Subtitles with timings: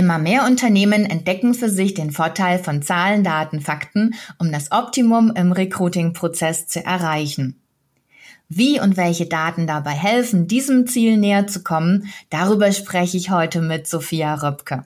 [0.00, 5.32] Immer mehr Unternehmen entdecken für sich den Vorteil von Zahlen, Daten, Fakten, um das Optimum
[5.34, 7.60] im Recruiting-Prozess zu erreichen.
[8.48, 13.60] Wie und welche Daten dabei helfen, diesem Ziel näher zu kommen, darüber spreche ich heute
[13.60, 14.84] mit Sophia Röpke.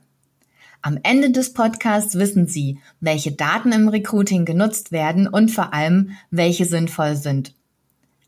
[0.80, 6.12] Am Ende des Podcasts wissen Sie, welche Daten im Recruiting genutzt werden und vor allem,
[6.30, 7.52] welche sinnvoll sind.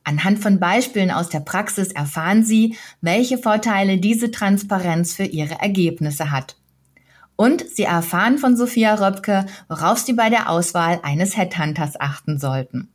[0.04, 6.30] Anhand von Beispielen aus der Praxis erfahren Sie, welche Vorteile diese Transparenz für Ihre Ergebnisse
[6.30, 6.56] hat.
[7.36, 12.88] Und Sie erfahren von Sophia Röpke, worauf Sie bei der Auswahl eines Headhunters achten sollten.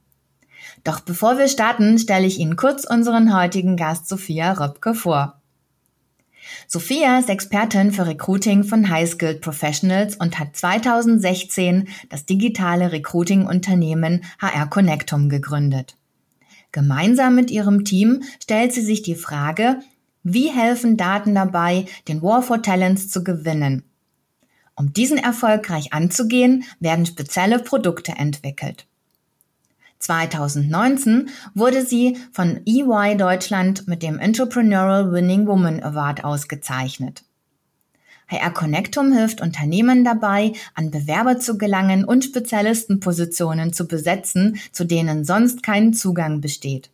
[0.84, 5.36] Doch bevor wir starten, stelle ich Ihnen kurz unseren heutigen Gast Sophia Röpke vor.
[6.68, 14.24] Sophia ist Expertin für Recruiting von High Skilled Professionals und hat 2016 das digitale Recruiting-Unternehmen
[14.40, 15.98] HR Connectum gegründet.
[16.72, 19.80] Gemeinsam mit ihrem Team stellt sie sich die Frage,
[20.24, 23.89] wie helfen Daten dabei, den War for Talents zu gewinnen
[24.80, 28.88] um diesen erfolgreich anzugehen, werden spezielle Produkte entwickelt.
[30.00, 37.26] 2019 wurde sie von EY Deutschland mit dem Entrepreneurial Winning Woman Award ausgezeichnet.
[38.30, 45.26] HR Connectum hilft Unternehmen dabei, an Bewerber zu gelangen und Spezialistenpositionen zu besetzen, zu denen
[45.26, 46.90] sonst kein Zugang besteht.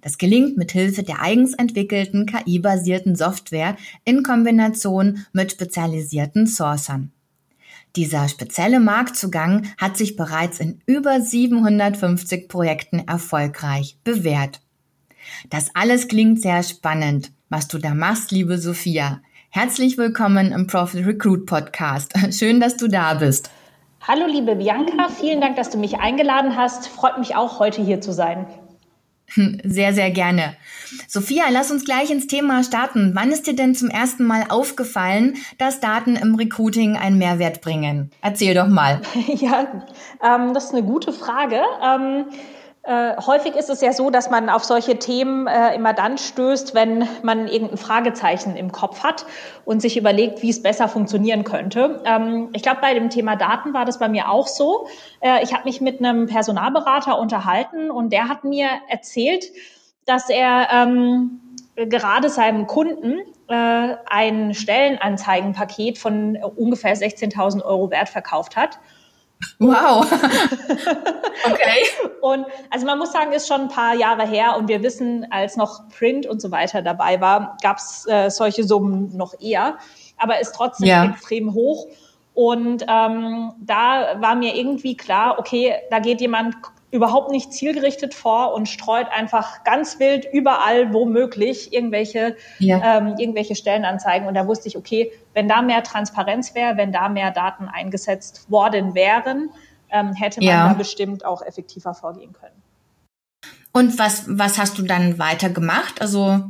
[0.00, 7.12] Das gelingt mit Hilfe der eigens entwickelten KI-basierten Software in Kombination mit spezialisierten Sourcern.
[7.96, 14.60] Dieser spezielle Marktzugang hat sich bereits in über 750 Projekten erfolgreich bewährt.
[15.50, 19.20] Das alles klingt sehr spannend, was du da machst, liebe Sophia.
[19.50, 22.12] Herzlich willkommen im Profit Recruit Podcast.
[22.30, 23.50] Schön, dass du da bist.
[24.06, 25.08] Hallo, liebe Bianca.
[25.08, 26.88] Vielen Dank, dass du mich eingeladen hast.
[26.88, 28.46] Freut mich auch, heute hier zu sein.
[29.64, 30.56] Sehr, sehr gerne.
[31.06, 33.12] Sophia, lass uns gleich ins Thema starten.
[33.14, 38.10] Wann ist dir denn zum ersten Mal aufgefallen, dass Daten im Recruiting einen Mehrwert bringen?
[38.22, 39.00] Erzähl doch mal.
[39.28, 39.66] Ja,
[40.24, 41.60] ähm, das ist eine gute Frage.
[41.82, 42.24] Ähm,
[42.88, 46.74] äh, häufig ist es ja so, dass man auf solche Themen äh, immer dann stößt,
[46.74, 49.26] wenn man irgendein Fragezeichen im Kopf hat
[49.66, 52.02] und sich überlegt, wie es besser funktionieren könnte.
[52.06, 54.86] Ähm, ich glaube, bei dem Thema Daten war das bei mir auch so.
[55.20, 59.44] Äh, ich habe mich mit einem Personalberater unterhalten und der hat mir erzählt,
[60.06, 61.40] dass er ähm,
[61.76, 63.18] gerade seinem Kunden
[63.48, 68.78] äh, ein Stellenanzeigenpaket von ungefähr 16.000 Euro wert verkauft hat.
[69.58, 70.10] Wow.
[71.46, 71.82] okay.
[72.20, 75.56] Und also man muss sagen, ist schon ein paar Jahre her und wir wissen, als
[75.56, 79.78] noch Print und so weiter dabei war, gab es äh, solche Summen noch eher,
[80.16, 81.04] aber ist trotzdem ja.
[81.04, 81.86] extrem hoch.
[82.34, 86.54] Und ähm, da war mir irgendwie klar, okay, da geht jemand
[86.90, 92.98] überhaupt nicht zielgerichtet vor und streut einfach ganz wild überall, womöglich, irgendwelche, ja.
[92.98, 94.26] ähm, irgendwelche Stellenanzeigen.
[94.26, 98.50] Und da wusste ich, okay, wenn da mehr Transparenz wäre, wenn da mehr Daten eingesetzt
[98.50, 99.50] worden wären,
[99.90, 100.68] ähm, hätte man ja.
[100.68, 102.62] da bestimmt auch effektiver vorgehen können.
[103.72, 106.00] Und was, was hast du dann weiter gemacht?
[106.00, 106.40] Also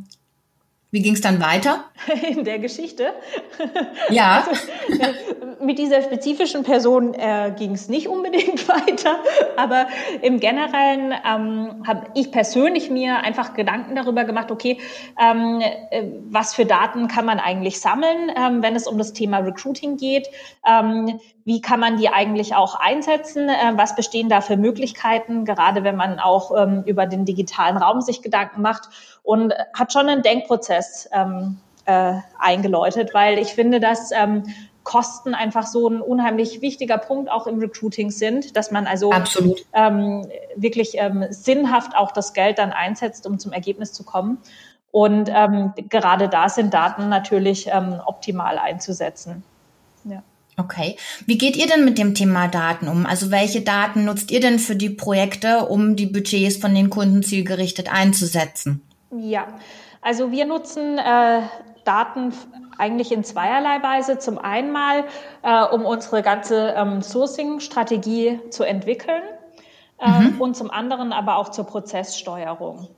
[0.91, 1.85] wie ging es dann weiter?
[2.29, 3.13] In der Geschichte?
[4.11, 4.47] Ja.
[4.49, 4.63] Also,
[5.61, 9.19] mit dieser spezifischen Person äh, ging es nicht unbedingt weiter,
[9.57, 9.89] aber
[10.23, 14.79] im Generellen ähm, habe ich persönlich mir einfach Gedanken darüber gemacht, okay,
[15.21, 19.39] ähm, äh, was für Daten kann man eigentlich sammeln, ähm, wenn es um das Thema
[19.39, 20.29] Recruiting geht?
[21.49, 23.49] Wie kann man die eigentlich auch einsetzen?
[23.49, 28.03] Äh, was bestehen da für Möglichkeiten, gerade wenn man auch ähm, über den digitalen Raum
[28.03, 28.91] sich Gedanken macht?
[29.23, 31.57] Und hat schon einen Denkprozess ähm,
[31.87, 34.43] äh, eingeläutet, weil ich finde, dass ähm,
[34.85, 39.11] Kosten einfach so ein unheimlich wichtiger Punkt auch im Recruiting sind, dass man also
[40.57, 40.99] wirklich
[41.29, 44.39] sinnhaft auch das Geld dann einsetzt, um zum Ergebnis zu kommen.
[44.91, 45.31] Und
[45.91, 47.71] gerade da sind Daten natürlich
[48.07, 49.45] optimal einzusetzen.
[50.05, 50.23] Ja.
[50.59, 50.97] Okay.
[51.27, 53.07] Wie geht ihr denn mit dem Thema Daten um?
[53.07, 57.23] Also welche Daten nutzt ihr denn für die Projekte, um die Budgets von den Kunden
[57.23, 58.83] zielgerichtet einzusetzen?
[59.11, 59.47] Ja,
[60.03, 61.43] also wir nutzen äh,
[61.85, 62.33] Daten
[62.77, 64.19] eigentlich in zweierlei Weise.
[64.19, 65.05] Zum einen mal,
[65.43, 69.23] äh, um unsere ganze ähm, Sourcing-Strategie zu entwickeln
[70.01, 70.41] äh, mhm.
[70.41, 72.89] und zum anderen aber auch zur Prozesssteuerung.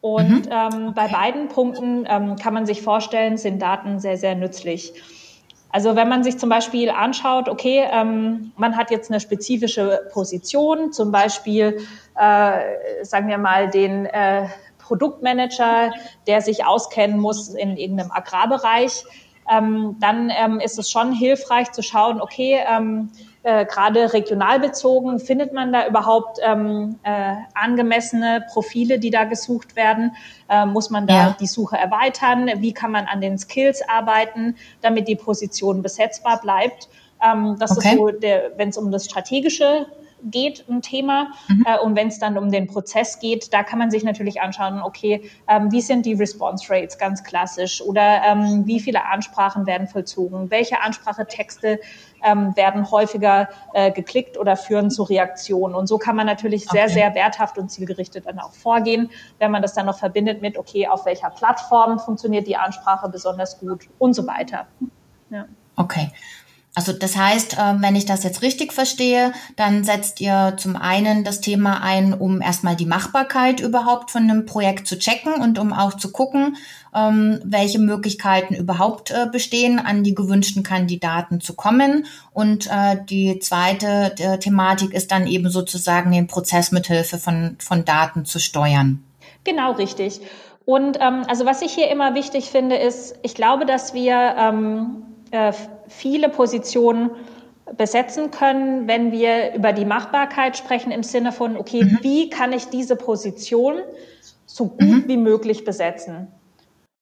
[0.00, 0.50] Und mhm.
[0.50, 4.92] ähm, bei beiden Punkten ähm, kann man sich vorstellen, sind Daten sehr, sehr nützlich.
[5.72, 10.92] Also wenn man sich zum Beispiel anschaut, okay, ähm, man hat jetzt eine spezifische Position,
[10.92, 11.80] zum Beispiel,
[12.14, 14.48] äh, sagen wir mal, den äh,
[14.78, 15.92] Produktmanager,
[16.26, 19.04] der sich auskennen muss in irgendeinem Agrarbereich,
[19.50, 23.10] ähm, dann ähm, ist es schon hilfreich zu schauen, okay, ähm,
[23.44, 29.74] äh, gerade regional bezogen, findet man da überhaupt ähm, äh, angemessene Profile, die da gesucht
[29.74, 30.14] werden?
[30.48, 31.36] Äh, muss man da ja.
[31.40, 32.48] die Suche erweitern?
[32.58, 36.88] Wie kann man an den Skills arbeiten, damit die Position besetzbar bleibt?
[37.20, 37.90] Ähm, das okay.
[37.90, 38.12] ist so,
[38.56, 39.86] wenn es um das strategische
[40.24, 41.28] geht, ein Thema.
[41.48, 41.66] Mhm.
[41.66, 44.82] Äh, und wenn es dann um den Prozess geht, da kann man sich natürlich anschauen,
[44.82, 49.86] okay, ähm, wie sind die Response Rates ganz klassisch oder ähm, wie viele Ansprachen werden
[49.86, 51.80] vollzogen, welche Ansprachetexte
[52.22, 55.74] ähm, werden häufiger äh, geklickt oder führen zu Reaktionen.
[55.74, 56.92] Und so kann man natürlich sehr, okay.
[56.92, 60.86] sehr werthaft und zielgerichtet dann auch vorgehen, wenn man das dann noch verbindet mit, okay,
[60.86, 64.66] auf welcher Plattform funktioniert die Ansprache besonders gut und so weiter.
[65.30, 65.46] Ja.
[65.76, 66.10] Okay.
[66.74, 71.22] Also das heißt, äh, wenn ich das jetzt richtig verstehe, dann setzt ihr zum einen
[71.22, 75.74] das Thema ein, um erstmal die Machbarkeit überhaupt von einem Projekt zu checken und um
[75.74, 76.56] auch zu gucken,
[76.94, 82.06] ähm, welche Möglichkeiten überhaupt äh, bestehen, an die gewünschten Kandidaten zu kommen.
[82.32, 88.24] Und äh, die zweite Thematik ist dann eben sozusagen den Prozess mithilfe von, von Daten
[88.24, 89.04] zu steuern.
[89.44, 90.20] Genau richtig.
[90.64, 95.02] Und ähm, also was ich hier immer wichtig finde, ist, ich glaube, dass wir ähm,
[95.32, 95.52] äh,
[95.92, 97.10] viele Positionen
[97.76, 101.98] besetzen können, wenn wir über die Machbarkeit sprechen im Sinne von, okay, mhm.
[102.02, 103.78] wie kann ich diese Position
[104.46, 105.08] so gut mhm.
[105.08, 106.28] wie möglich besetzen?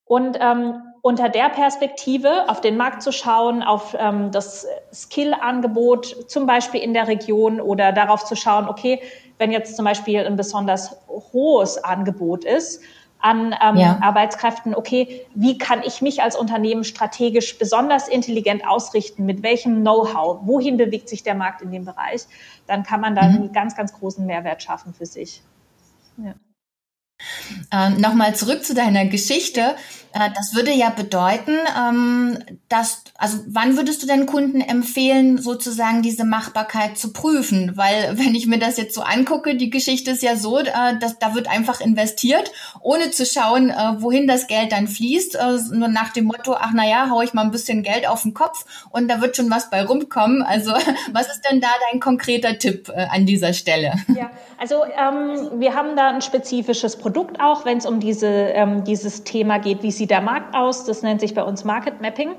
[0.05, 6.47] Und ähm, unter der Perspektive auf den Markt zu schauen, auf ähm, das Skill-Angebot zum
[6.47, 9.01] Beispiel in der Region oder darauf zu schauen, okay,
[9.39, 12.83] wenn jetzt zum Beispiel ein besonders hohes Angebot ist,
[13.21, 13.99] an ähm, ja.
[14.01, 20.41] Arbeitskräften, okay, wie kann ich mich als Unternehmen strategisch besonders intelligent ausrichten, mit welchem Know-how,
[20.43, 22.23] wohin bewegt sich der Markt in dem Bereich,
[22.67, 23.35] dann kann man da mhm.
[23.35, 25.43] einen ganz, ganz großen Mehrwert schaffen für sich.
[26.17, 26.35] Ja.
[27.73, 29.77] Ähm, Nochmal zurück zu deiner Geschichte.
[30.13, 32.39] Äh, das würde ja bedeuten, ähm,
[32.69, 37.77] dass, also wann würdest du denn Kunden empfehlen, sozusagen diese Machbarkeit zu prüfen?
[37.77, 41.19] Weil wenn ich mir das jetzt so angucke, die Geschichte ist ja so, äh, dass
[41.19, 42.51] da wird einfach investiert,
[42.81, 46.73] ohne zu schauen, äh, wohin das Geld dann fließt, äh, nur nach dem Motto, ach
[46.73, 49.71] naja, hau ich mal ein bisschen Geld auf den Kopf und da wird schon was
[49.71, 50.43] bei rumkommen.
[50.43, 50.73] Also
[51.13, 53.93] was ist denn da dein konkreter Tipp äh, an dieser Stelle?
[54.09, 57.10] Ja, also ähm, wir haben da ein spezifisches Produkt
[57.41, 60.85] auch, wenn es um diese, ähm, dieses Thema geht, wie sieht der Markt aus?
[60.85, 62.31] Das nennt sich bei uns Market Mapping.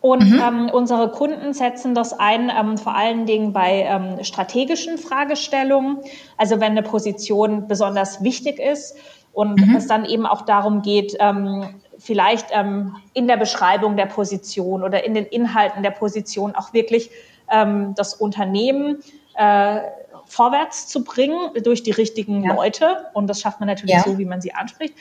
[0.00, 0.40] Und mhm.
[0.40, 5.98] ähm, unsere Kunden setzen das ein, ähm, vor allen Dingen bei ähm, strategischen Fragestellungen.
[6.36, 8.96] Also wenn eine Position besonders wichtig ist
[9.32, 9.74] und mhm.
[9.76, 15.04] es dann eben auch darum geht, ähm, vielleicht ähm, in der Beschreibung der Position oder
[15.04, 17.10] in den Inhalten der Position auch wirklich
[17.50, 18.98] ähm, das Unternehmen
[19.34, 19.80] äh,
[20.28, 22.54] vorwärts zu bringen durch die richtigen ja.
[22.54, 23.06] Leute.
[23.14, 24.02] Und das schafft man natürlich ja.
[24.02, 24.94] so, wie man sie anspricht.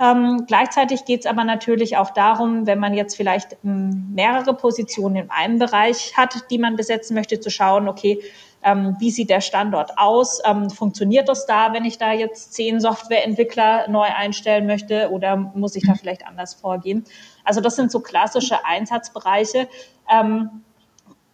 [0.00, 5.16] Ähm, gleichzeitig geht es aber natürlich auch darum, wenn man jetzt vielleicht ähm, mehrere Positionen
[5.16, 8.20] in einem Bereich hat, die man besetzen möchte, zu schauen, okay,
[8.62, 10.40] ähm, wie sieht der Standort aus?
[10.44, 15.74] Ähm, funktioniert das da, wenn ich da jetzt zehn Softwareentwickler neu einstellen möchte oder muss
[15.74, 17.04] ich da vielleicht anders vorgehen?
[17.44, 19.68] Also das sind so klassische Einsatzbereiche.
[20.10, 20.62] Ähm,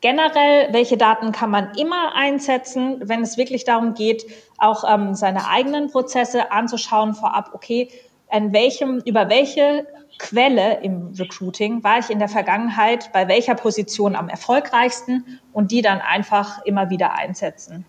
[0.05, 4.27] generell, welche Daten kann man immer einsetzen, wenn es wirklich darum geht,
[4.59, 7.89] auch ähm, seine eigenen Prozesse anzuschauen vorab, okay,
[8.29, 9.87] an welchem, über welche
[10.19, 15.81] Quelle im Recruiting war ich in der Vergangenheit bei welcher Position am erfolgreichsten und die
[15.81, 17.87] dann einfach immer wieder einsetzen.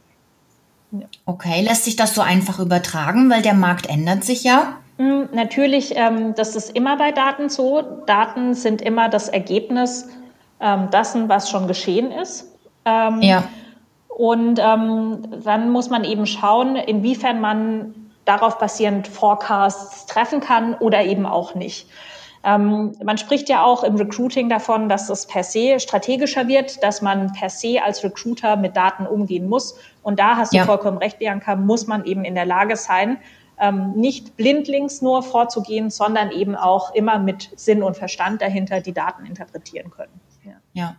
[0.91, 1.07] Ja.
[1.25, 4.77] Okay, lässt sich das so einfach übertragen, weil der Markt ändert sich ja?
[4.99, 7.81] Hm, natürlich, ähm, das ist immer bei Daten so.
[8.05, 10.07] Daten sind immer das Ergebnis
[10.59, 12.51] ähm, dessen, was schon geschehen ist.
[12.85, 13.43] Ähm, ja.
[14.07, 17.93] Und ähm, dann muss man eben schauen, inwiefern man
[18.23, 21.87] darauf basierend Forecasts treffen kann oder eben auch nicht.
[22.45, 27.01] Ähm, man spricht ja auch im Recruiting davon, dass es per se strategischer wird, dass
[27.01, 29.75] man per se als Recruiter mit Daten umgehen muss.
[30.03, 30.65] Und da hast du ja.
[30.65, 33.17] vollkommen recht, Bianca, muss man eben in der Lage sein,
[33.59, 38.93] ähm, nicht blindlings nur vorzugehen, sondern eben auch immer mit Sinn und Verstand dahinter die
[38.93, 40.21] Daten interpretieren können.
[40.75, 40.97] Ja.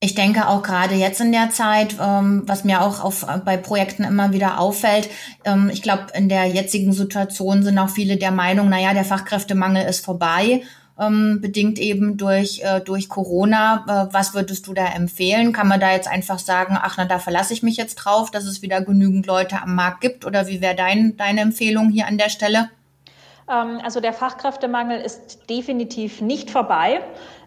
[0.00, 4.04] Ich denke auch gerade jetzt in der Zeit, ähm, was mir auch auf, bei Projekten
[4.04, 5.08] immer wieder auffällt,
[5.46, 9.86] ähm, ich glaube, in der jetzigen Situation sind auch viele der Meinung, naja, der Fachkräftemangel
[9.86, 10.62] ist vorbei,
[11.00, 13.84] ähm, bedingt eben durch, äh, durch Corona.
[13.88, 15.54] Äh, was würdest du da empfehlen?
[15.54, 18.44] Kann man da jetzt einfach sagen, ach, na, da verlasse ich mich jetzt drauf, dass
[18.44, 20.26] es wieder genügend Leute am Markt gibt?
[20.26, 22.68] Oder wie wäre dein, deine Empfehlung hier an der Stelle?
[23.50, 27.00] Ähm, also der Fachkräftemangel ist definitiv nicht vorbei.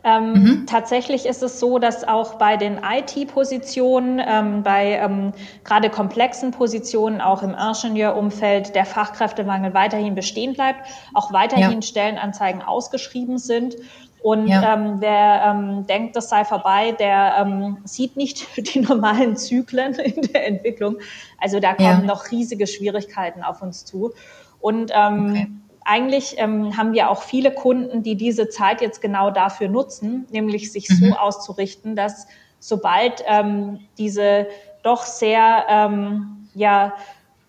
[0.03, 0.65] Ähm, mhm.
[0.67, 7.21] Tatsächlich ist es so, dass auch bei den IT-Positionen, ähm, bei ähm, gerade komplexen Positionen,
[7.21, 10.81] auch im Ingenieurumfeld, der Fachkräftemangel weiterhin bestehen bleibt,
[11.13, 11.81] auch weiterhin ja.
[11.81, 13.75] Stellenanzeigen ausgeschrieben sind.
[14.21, 14.73] Und ja.
[14.73, 20.21] ähm, wer ähm, denkt, das sei vorbei, der ähm, sieht nicht die normalen Zyklen in
[20.21, 20.97] der Entwicklung.
[21.39, 22.01] Also da kommen ja.
[22.01, 24.11] noch riesige Schwierigkeiten auf uns zu.
[24.59, 25.47] Und ähm, okay
[25.87, 30.71] eigentlich ähm, haben wir auch viele Kunden, die diese Zeit jetzt genau dafür nutzen, nämlich
[30.71, 30.95] sich mhm.
[30.95, 32.27] so auszurichten, dass
[32.59, 34.47] sobald ähm, diese
[34.83, 36.93] doch sehr ähm, ja,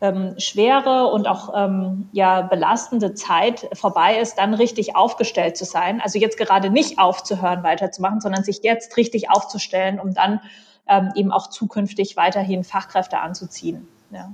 [0.01, 6.01] ähm, schwere und auch ähm, ja belastende Zeit vorbei ist, dann richtig aufgestellt zu sein.
[6.01, 10.41] Also jetzt gerade nicht aufzuhören, weiterzumachen, sondern sich jetzt richtig aufzustellen, um dann
[10.87, 13.89] ähm, eben auch zukünftig weiterhin Fachkräfte anzuziehen.
[14.11, 14.33] Ja.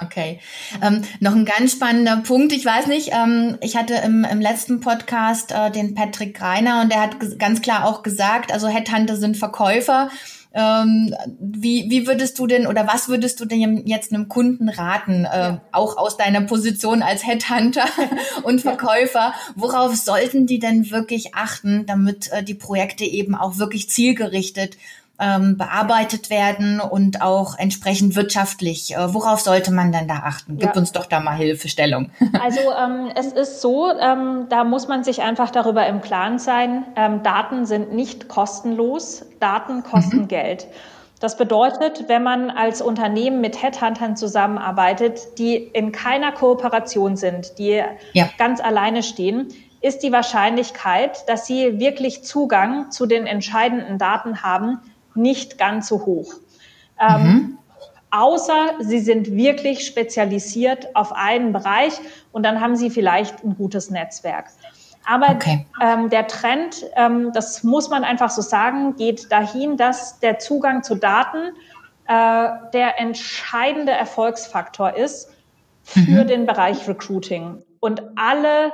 [0.00, 0.40] Okay.
[0.80, 2.52] Ähm, noch ein ganz spannender Punkt.
[2.52, 6.92] Ich weiß nicht, ähm, ich hatte im, im letzten Podcast äh, den Patrick Greiner und
[6.92, 10.10] der hat ganz klar auch gesagt, also Headhunter sind Verkäufer.
[10.54, 15.24] Ähm, wie, wie würdest du denn oder was würdest du denn jetzt einem Kunden raten,
[15.24, 15.60] äh, ja.
[15.72, 17.86] auch aus deiner Position als Headhunter
[18.42, 19.32] und Verkäufer?
[19.56, 24.76] Worauf sollten die denn wirklich achten, damit äh, die Projekte eben auch wirklich zielgerichtet
[25.22, 28.96] ähm, bearbeitet werden und auch entsprechend wirtschaftlich.
[28.96, 30.58] Äh, worauf sollte man denn da achten?
[30.58, 30.76] Gib ja.
[30.76, 32.10] uns doch da mal Hilfestellung.
[32.42, 36.84] Also ähm, es ist so, ähm, da muss man sich einfach darüber im Klaren sein,
[36.96, 40.28] ähm, Daten sind nicht kostenlos, Daten kosten mhm.
[40.28, 40.66] Geld.
[41.20, 47.80] Das bedeutet, wenn man als Unternehmen mit Headhuntern zusammenarbeitet, die in keiner Kooperation sind, die
[48.12, 48.28] ja.
[48.38, 49.48] ganz alleine stehen,
[49.82, 54.80] ist die Wahrscheinlichkeit, dass sie wirklich Zugang zu den entscheidenden Daten haben,
[55.14, 56.34] nicht ganz so hoch.
[57.00, 57.58] Ähm, mhm.
[58.10, 61.94] Außer sie sind wirklich spezialisiert auf einen Bereich
[62.30, 64.50] und dann haben sie vielleicht ein gutes Netzwerk.
[65.04, 65.66] Aber okay.
[65.80, 70.82] ähm, der Trend, ähm, das muss man einfach so sagen, geht dahin, dass der Zugang
[70.82, 71.54] zu Daten
[72.06, 75.30] äh, der entscheidende Erfolgsfaktor ist
[75.82, 76.26] für mhm.
[76.26, 77.62] den Bereich Recruiting.
[77.80, 78.72] Und alle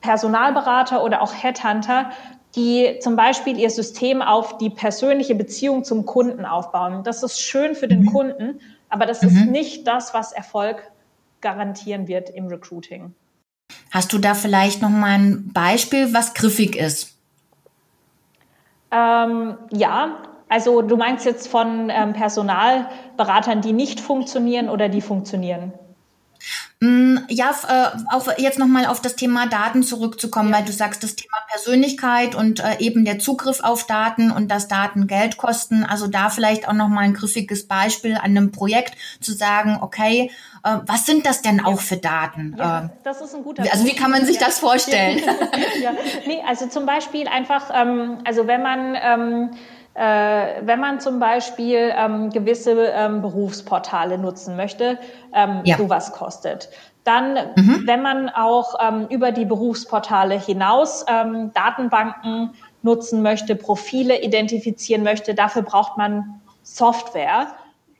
[0.00, 2.10] Personalberater oder auch Headhunter
[2.54, 7.02] die zum Beispiel ihr System auf die persönliche Beziehung zum Kunden aufbauen.
[7.02, 8.12] Das ist schön für den mhm.
[8.12, 9.28] Kunden, aber das mhm.
[9.28, 10.90] ist nicht das, was Erfolg
[11.40, 13.14] garantieren wird im Recruiting.
[13.90, 17.18] Hast du da vielleicht noch mal ein Beispiel, was griffig ist?
[18.90, 20.18] Ähm, ja,
[20.48, 25.72] also du meinst jetzt von ähm, Personalberatern, die nicht funktionieren oder die funktionieren?
[26.84, 30.58] Mm, ja, äh, auch jetzt nochmal auf das Thema Daten zurückzukommen, ja.
[30.58, 34.68] weil du sagst, das Thema Persönlichkeit und äh, eben der Zugriff auf Daten und dass
[34.68, 35.84] Daten Geld kosten.
[35.84, 40.30] Also da vielleicht auch nochmal ein griffiges Beispiel an einem Projekt zu sagen, okay,
[40.62, 42.54] äh, was sind das denn auch für Daten?
[42.58, 44.44] Ja, das ist ein guter Also wie kann man sich ja.
[44.44, 45.22] das vorstellen?
[45.82, 45.92] ja.
[46.26, 49.56] Nee, also zum Beispiel einfach, ähm, also wenn man ähm, äh,
[49.96, 54.98] wenn man zum Beispiel ähm, gewisse ähm, Berufsportale nutzen möchte,
[55.32, 55.76] ähm, ja.
[55.76, 56.68] sowas kostet.
[57.04, 57.82] Dann, mhm.
[57.86, 65.34] wenn man auch ähm, über die Berufsportale hinaus ähm, Datenbanken nutzen möchte, Profile identifizieren möchte,
[65.34, 67.48] dafür braucht man Software,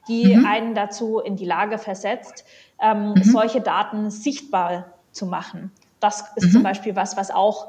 [0.08, 0.46] die mhm.
[0.46, 2.44] einen dazu in die Lage versetzt,
[2.80, 3.22] ähm, mhm.
[3.22, 5.70] solche Daten sichtbar zu machen.
[6.00, 6.64] Das ist zum mhm.
[6.64, 7.68] Beispiel was, was auch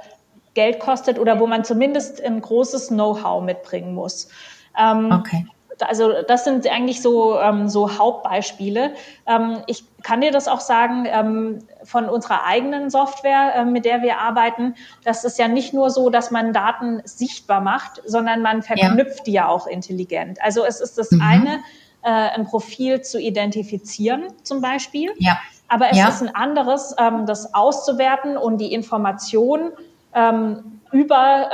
[0.55, 4.29] Geld kostet oder wo man zumindest ein großes Know-how mitbringen muss.
[4.77, 5.45] Ähm, okay.
[5.81, 8.93] Also das sind eigentlich so, ähm, so Hauptbeispiele.
[9.27, 14.01] Ähm, ich kann dir das auch sagen ähm, von unserer eigenen Software, äh, mit der
[14.01, 14.75] wir arbeiten.
[15.03, 19.23] Das ist ja nicht nur so, dass man Daten sichtbar macht, sondern man verknüpft ja.
[19.25, 20.41] die ja auch intelligent.
[20.41, 21.21] Also es ist das mhm.
[21.21, 21.59] eine,
[22.03, 25.11] äh, ein Profil zu identifizieren zum Beispiel.
[25.17, 25.37] Ja.
[25.67, 26.07] Aber es ja.
[26.07, 29.71] ist ein anderes, ähm, das auszuwerten und die Information
[30.15, 31.49] ähm, über,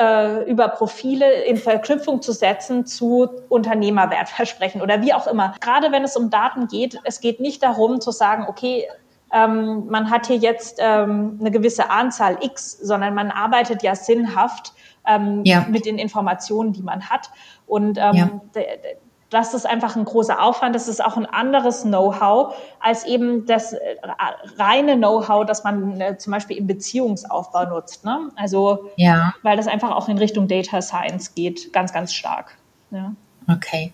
[0.45, 5.55] äh, über Profile in Verknüpfung zu setzen zu Unternehmerwertversprechen oder wie auch immer.
[5.59, 8.87] Gerade wenn es um Daten geht, es geht nicht darum zu sagen, okay,
[9.33, 14.73] ähm, man hat hier jetzt ähm, eine gewisse Anzahl X, sondern man arbeitet ja sinnhaft
[15.07, 15.65] ähm, ja.
[15.69, 17.31] mit den Informationen, die man hat.
[17.65, 18.29] Und ähm, ja
[19.31, 20.75] das ist einfach ein großer Aufwand.
[20.75, 23.95] Das ist auch ein anderes Know-how als eben das äh,
[24.57, 28.03] reine Know-how, das man äh, zum Beispiel im Beziehungsaufbau nutzt.
[28.03, 28.29] Ne?
[28.35, 29.33] Also, ja.
[29.41, 32.57] weil das einfach auch in Richtung Data Science geht, ganz, ganz stark.
[32.91, 33.13] Ja.
[33.47, 33.93] Okay.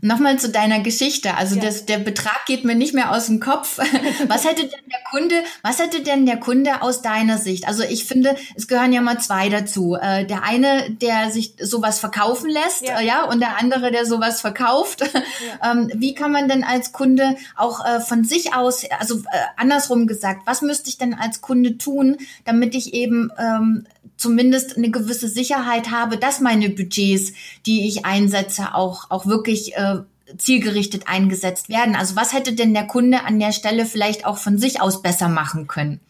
[0.00, 1.36] Nochmal zu deiner Geschichte.
[1.36, 1.62] Also ja.
[1.62, 3.78] das, der Betrag geht mir nicht mehr aus dem Kopf.
[4.28, 7.66] Was hätte denn der Kunde, was hätte denn der Kunde aus deiner Sicht?
[7.66, 9.96] Also ich finde, es gehören ja mal zwei dazu.
[10.00, 14.06] Äh, der eine, der sich sowas verkaufen lässt, ja, äh, ja und der andere, der
[14.06, 15.00] sowas verkauft.
[15.00, 15.20] Ja.
[15.62, 19.22] Ähm, wie kann man denn als Kunde auch äh, von sich aus, also
[19.56, 23.86] andersrum gesagt, was müsste ich denn als Kunde tun, damit ich eben ähm,
[24.16, 27.32] zumindest eine gewisse Sicherheit habe, dass meine Budgets,
[27.66, 29.96] die ich einsetze, auch, auch wirklich äh,
[30.36, 31.96] zielgerichtet eingesetzt werden.
[31.96, 35.28] Also was hätte denn der Kunde an der Stelle vielleicht auch von sich aus besser
[35.28, 36.00] machen können?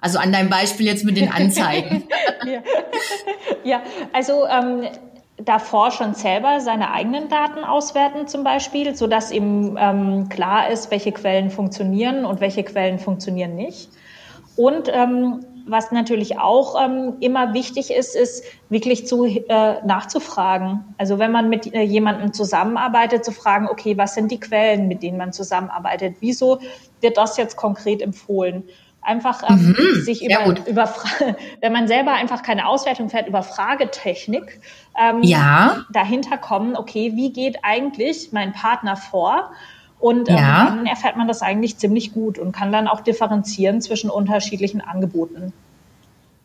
[0.00, 2.04] Also an deinem Beispiel jetzt mit den Anzeigen.
[2.46, 2.62] ja.
[3.64, 4.88] ja, also ähm,
[5.44, 11.12] davor schon selber seine eigenen Daten auswerten zum Beispiel, sodass ihm ähm, klar ist, welche
[11.12, 13.90] Quellen funktionieren und welche Quellen funktionieren nicht.
[14.56, 20.84] Und ähm, was natürlich auch ähm, immer wichtig ist, ist wirklich zu äh, nachzufragen.
[20.98, 25.02] Also wenn man mit äh, jemandem zusammenarbeitet, zu fragen, okay, was sind die Quellen, mit
[25.02, 26.16] denen man zusammenarbeitet?
[26.20, 26.60] Wieso
[27.00, 28.64] wird das jetzt konkret empfohlen?
[29.02, 30.92] Einfach ähm, mhm, sich über, über
[31.60, 34.60] wenn man selber einfach keine Auswertung fährt, über Fragetechnik
[35.00, 35.84] ähm, ja.
[35.90, 39.52] dahinter kommen, okay, wie geht eigentlich mein Partner vor?
[40.00, 40.64] Und ähm, ja.
[40.66, 45.52] dann erfährt man das eigentlich ziemlich gut und kann dann auch differenzieren zwischen unterschiedlichen Angeboten.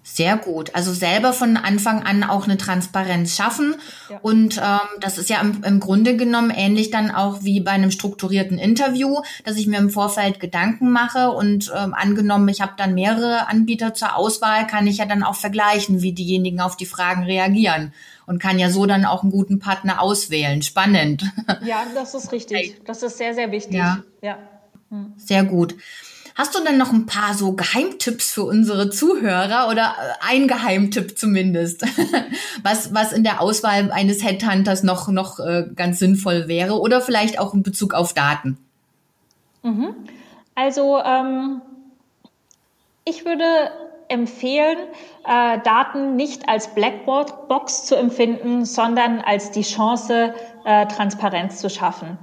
[0.07, 0.75] Sehr gut.
[0.75, 3.75] Also selber von Anfang an auch eine Transparenz schaffen.
[4.07, 4.19] Ja.
[4.21, 7.89] Und ähm, das ist ja im, im Grunde genommen ähnlich dann auch wie bei einem
[7.89, 12.93] strukturierten Interview, dass ich mir im Vorfeld Gedanken mache und ähm, angenommen, ich habe dann
[12.93, 17.24] mehrere Anbieter zur Auswahl, kann ich ja dann auch vergleichen, wie diejenigen auf die Fragen
[17.24, 17.91] reagieren
[18.27, 20.62] und kann ja so dann auch einen guten Partner auswählen.
[20.62, 21.24] Spannend.
[21.65, 22.79] Ja, das ist richtig.
[22.85, 23.75] Das ist sehr, sehr wichtig.
[23.75, 24.03] Ja.
[24.21, 24.38] ja.
[24.91, 25.13] Hm.
[25.17, 25.75] Sehr gut.
[26.36, 31.18] Hast du denn noch ein paar so Geheimtipps für unsere Zuhörer oder äh, ein Geheimtipp
[31.18, 31.86] zumindest,
[32.63, 37.39] was, was in der Auswahl eines Headhunters noch, noch äh, ganz sinnvoll wäre oder vielleicht
[37.39, 38.58] auch in Bezug auf Daten?
[39.63, 39.96] Mhm.
[40.56, 41.62] Also ähm,
[43.06, 43.72] ich würde
[44.10, 44.77] empfehlen,
[45.25, 50.34] äh, Daten nicht als Blackboard-Box zu empfinden, sondern als die Chance,
[50.65, 52.18] äh, Transparenz zu schaffen.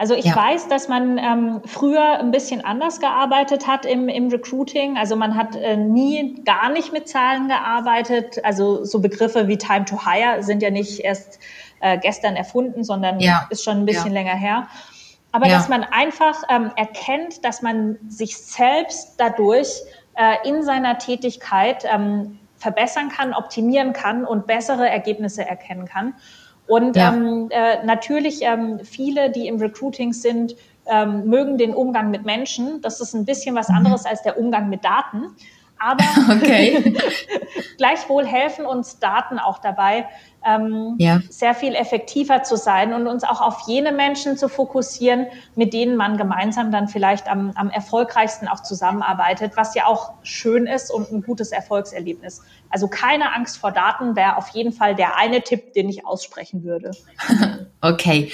[0.00, 0.34] Also ich ja.
[0.34, 4.96] weiß, dass man ähm, früher ein bisschen anders gearbeitet hat im, im Recruiting.
[4.96, 8.42] Also man hat äh, nie gar nicht mit Zahlen gearbeitet.
[8.42, 11.38] Also so Begriffe wie Time to Hire sind ja nicht erst
[11.80, 13.46] äh, gestern erfunden, sondern ja.
[13.50, 14.22] ist schon ein bisschen ja.
[14.22, 14.68] länger her.
[15.32, 19.68] Aber dass man einfach ähm, erkennt, dass man sich selbst dadurch
[20.14, 26.14] äh, in seiner Tätigkeit ähm, verbessern kann, optimieren kann und bessere Ergebnisse erkennen kann.
[26.70, 27.12] Und ja.
[27.12, 30.54] ähm, äh, natürlich ähm, viele, die im Recruiting sind,
[30.86, 32.80] ähm, mögen den Umgang mit Menschen.
[32.80, 33.78] Das ist ein bisschen was mhm.
[33.78, 35.34] anderes als der Umgang mit Daten.
[35.80, 36.94] Aber okay.
[37.78, 40.06] gleichwohl helfen uns Daten auch dabei,
[40.46, 41.20] ähm, ja.
[41.28, 45.96] sehr viel effektiver zu sein und uns auch auf jene Menschen zu fokussieren, mit denen
[45.96, 51.10] man gemeinsam dann vielleicht am, am erfolgreichsten auch zusammenarbeitet, was ja auch schön ist und
[51.10, 52.42] ein gutes Erfolgserlebnis.
[52.68, 56.62] Also keine Angst vor Daten wäre auf jeden Fall der eine Tipp, den ich aussprechen
[56.62, 56.92] würde.
[57.80, 58.30] okay.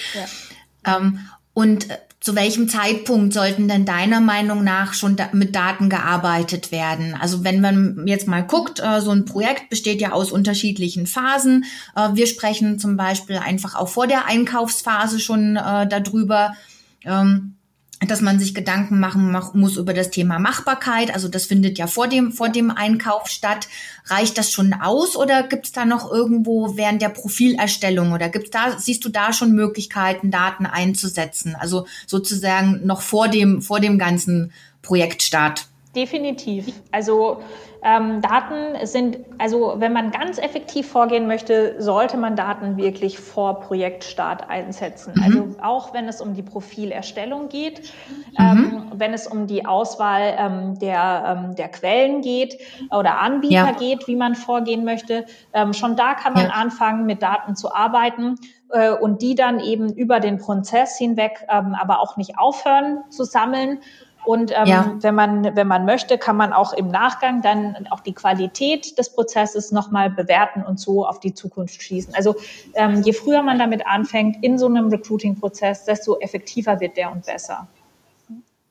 [0.85, 0.97] Ja.
[0.97, 1.21] Ähm,
[1.55, 1.89] und
[2.27, 7.15] zu welchem Zeitpunkt sollten denn deiner Meinung nach schon da mit Daten gearbeitet werden?
[7.15, 11.67] Also wenn man jetzt mal guckt, äh, so ein Projekt besteht ja aus unterschiedlichen Phasen.
[11.95, 16.57] Äh, wir sprechen zum Beispiel einfach auch vor der Einkaufsphase schon äh, darüber.
[17.05, 17.55] Ähm,
[18.01, 21.13] dass man sich Gedanken machen muss über das Thema Machbarkeit.
[21.15, 23.69] Also das findet ja vor dem, vor dem Einkauf statt.
[24.05, 28.51] Reicht das schon aus oder gibt es da noch irgendwo während der Profilerstellung oder gibt's
[28.51, 31.57] da, siehst du da schon Möglichkeiten, Daten einzusetzen?
[31.59, 35.67] Also sozusagen noch vor dem, vor dem ganzen Projektstart?
[35.97, 36.83] Definitiv.
[36.93, 37.39] Also
[37.83, 43.61] ähm, Daten sind, also wenn man ganz effektiv vorgehen möchte, sollte man Daten wirklich vor
[43.61, 45.15] Projektstart einsetzen.
[45.17, 45.23] Mhm.
[45.23, 47.81] Also auch wenn es um die Profilerstellung geht,
[48.11, 48.35] mhm.
[48.39, 52.59] ähm, wenn es um die Auswahl ähm, der, ähm, der Quellen geht
[52.91, 53.73] oder Anbieter ja.
[53.73, 56.53] geht, wie man vorgehen möchte, ähm, schon da kann man ja.
[56.53, 58.35] anfangen, mit Daten zu arbeiten
[58.71, 63.25] äh, und die dann eben über den Prozess hinweg ähm, aber auch nicht aufhören zu
[63.25, 63.79] sammeln,
[64.27, 64.95] und ähm, ja.
[65.01, 69.11] wenn man wenn man möchte, kann man auch im Nachgang dann auch die Qualität des
[69.11, 72.15] Prozesses nochmal bewerten und so auf die Zukunft schließen.
[72.15, 72.35] Also
[72.75, 77.25] ähm, je früher man damit anfängt in so einem Recruiting-Prozess, desto effektiver wird der und
[77.25, 77.69] besser.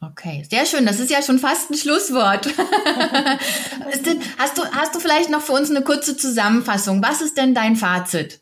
[0.01, 0.85] Okay, sehr schön.
[0.85, 2.47] Das ist ja schon fast ein Schlusswort.
[4.37, 7.01] hast, du, hast du vielleicht noch für uns eine kurze Zusammenfassung?
[7.01, 8.41] Was ist denn dein Fazit?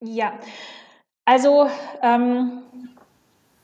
[0.00, 0.34] Ja,
[1.24, 1.68] also
[2.02, 2.62] ähm,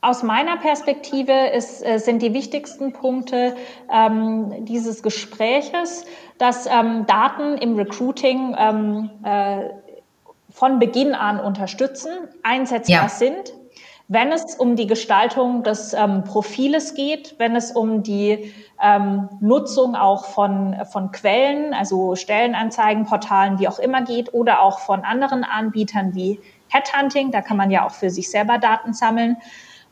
[0.01, 3.55] aus meiner Perspektive ist, äh, sind die wichtigsten Punkte
[3.91, 6.05] ähm, dieses Gespräches,
[6.37, 9.69] dass ähm, Daten im Recruiting ähm, äh,
[10.49, 12.11] von Beginn an unterstützen,
[12.43, 13.09] einsetzbar ja.
[13.09, 13.53] sind
[14.09, 19.95] wenn es um die Gestaltung des ähm, Profiles geht, wenn es um die ähm, Nutzung
[19.95, 25.43] auch von, von Quellen, also Stellenanzeigen, Portalen, wie auch immer geht, oder auch von anderen
[25.43, 29.37] Anbietern wie Headhunting, da kann man ja auch für sich selber Daten sammeln.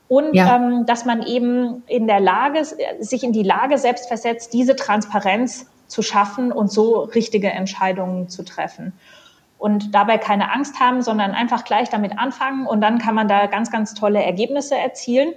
[0.08, 0.56] Und ja.
[0.56, 2.64] ähm, dass man eben in der Lage,
[3.00, 8.44] sich in die Lage selbst versetzt, diese Transparenz zu schaffen und so richtige Entscheidungen zu
[8.44, 8.94] treffen.
[9.58, 13.48] Und dabei keine Angst haben, sondern einfach gleich damit anfangen und dann kann man da
[13.48, 15.34] ganz, ganz tolle Ergebnisse erzielen.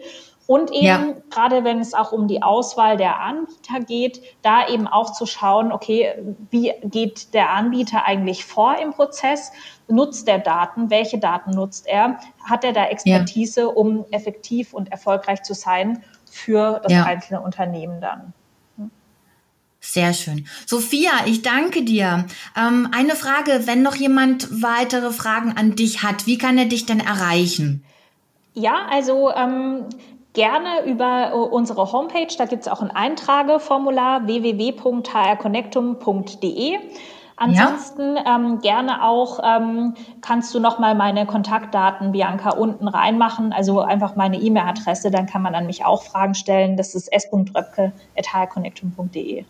[0.49, 1.15] Und eben, ja.
[1.29, 5.73] gerade wenn es auch um die Auswahl der Anbieter geht, da eben auch zu schauen,
[5.73, 6.15] okay,
[6.51, 9.53] wie geht der Anbieter eigentlich vor im Prozess?
[9.89, 10.89] Nutzt der Daten?
[10.89, 12.19] Welche Daten nutzt er?
[12.43, 13.67] Hat er da Expertise, ja.
[13.67, 17.05] um effektiv und erfolgreich zu sein für das ja.
[17.05, 18.33] einzelne Unternehmen dann?
[19.81, 20.47] Sehr schön.
[20.65, 22.25] Sophia, ich danke dir.
[22.57, 26.87] Ähm, eine Frage, wenn noch jemand weitere Fragen an dich hat, wie kann er dich
[26.87, 27.85] denn erreichen?
[28.55, 29.85] Ja, also ähm,
[30.39, 32.33] gerne über äh, unsere Homepage.
[32.39, 36.79] Da gibt es auch ein Eintrageformular www.hrconnectum.de.
[37.37, 38.37] Ansonsten ja.
[38.37, 44.15] ähm, gerne auch ähm, kannst du noch mal meine Kontaktdaten Bianca unten reinmachen, also einfach
[44.15, 46.77] meine E-Mail-Adresse, dann kann man an mich auch Fragen stellen.
[46.77, 49.45] Das ist s.röpke@hrconnectum.de.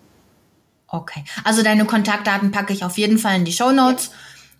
[0.90, 4.06] Okay, also deine Kontaktdaten packe ich auf jeden Fall in die Show Notes.
[4.06, 4.12] Ja.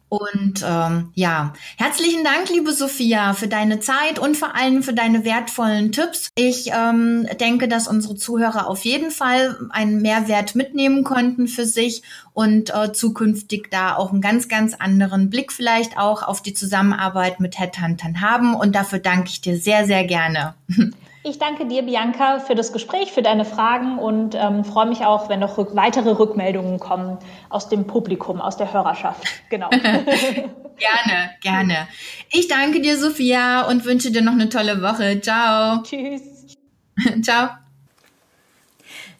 [0.09, 5.25] Und ähm, ja, herzlichen Dank, liebe Sophia, für deine Zeit und vor allem für deine
[5.25, 6.31] wertvollen Tipps.
[6.35, 12.03] Ich ähm, denke, dass unsere Zuhörer auf jeden Fall einen Mehrwert mitnehmen konnten für sich
[12.33, 17.38] und äh, zukünftig da auch einen ganz, ganz anderen Blick vielleicht auch auf die Zusammenarbeit
[17.40, 18.55] mit Headhuntern haben.
[18.55, 20.55] Und dafür danke ich dir sehr, sehr gerne.
[21.24, 25.28] Ich danke dir, Bianca, für das Gespräch, für deine Fragen und ähm, freue mich auch,
[25.28, 29.26] wenn noch rück weitere Rückmeldungen kommen aus dem Publikum, aus der Hörerschaft.
[29.50, 29.68] Genau.
[29.70, 31.88] gerne, gerne.
[32.31, 35.20] Ich danke dir, Sophia, und wünsche dir noch eine tolle Woche.
[35.20, 35.83] Ciao.
[35.83, 36.57] Tschüss.
[37.22, 37.48] Ciao.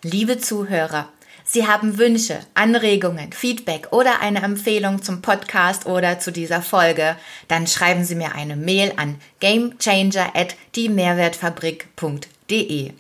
[0.03, 1.09] Liebe Zuhörer,
[1.51, 7.17] Sie haben Wünsche, Anregungen, Feedback oder eine Empfehlung zum Podcast oder zu dieser Folge,
[7.49, 12.93] dann schreiben Sie mir eine Mail an gamechanger at diemehrwertfabrik.de.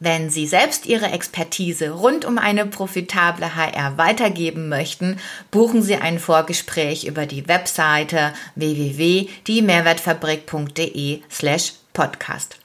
[0.00, 5.18] Wenn Sie selbst Ihre Expertise rund um eine profitable HR weitergeben möchten,
[5.50, 12.56] buchen Sie ein Vorgespräch über die Webseite www.diemehrwertfabrik.de slash podcast.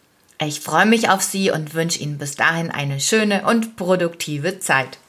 [0.44, 5.01] Ich freue mich auf Sie und wünsche Ihnen bis dahin eine schöne und produktive Zeit.